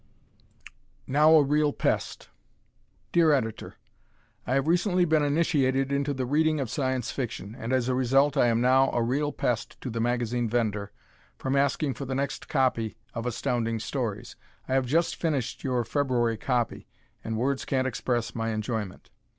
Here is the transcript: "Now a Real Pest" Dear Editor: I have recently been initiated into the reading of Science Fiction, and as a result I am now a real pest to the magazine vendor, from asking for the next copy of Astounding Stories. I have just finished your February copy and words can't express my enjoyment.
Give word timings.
"Now 1.05 1.35
a 1.35 1.43
Real 1.43 1.71
Pest" 1.73 2.29
Dear 3.11 3.31
Editor: 3.33 3.75
I 4.47 4.55
have 4.55 4.67
recently 4.67 5.05
been 5.05 5.21
initiated 5.21 5.91
into 5.91 6.11
the 6.11 6.25
reading 6.25 6.59
of 6.59 6.71
Science 6.71 7.11
Fiction, 7.11 7.55
and 7.55 7.71
as 7.71 7.87
a 7.87 7.93
result 7.93 8.35
I 8.35 8.47
am 8.47 8.61
now 8.61 8.89
a 8.93 9.03
real 9.03 9.31
pest 9.31 9.79
to 9.81 9.91
the 9.91 9.99
magazine 10.01 10.49
vendor, 10.49 10.91
from 11.37 11.55
asking 11.55 11.93
for 11.93 12.05
the 12.05 12.15
next 12.15 12.49
copy 12.49 12.97
of 13.13 13.27
Astounding 13.27 13.77
Stories. 13.79 14.35
I 14.67 14.73
have 14.73 14.87
just 14.87 15.17
finished 15.17 15.63
your 15.63 15.83
February 15.83 16.37
copy 16.37 16.87
and 17.23 17.37
words 17.37 17.63
can't 17.63 17.85
express 17.85 18.33
my 18.33 18.49
enjoyment. 18.49 19.11